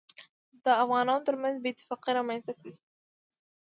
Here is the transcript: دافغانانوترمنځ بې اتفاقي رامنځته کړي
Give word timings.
دافغانانوترمنځ 0.65 1.55
بې 1.59 1.69
اتفاقي 1.73 2.11
رامنځته 2.17 2.51
کړي 2.59 2.73